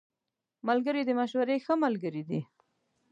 [0.67, 2.41] ملګری د مشورې ښه ملګری دی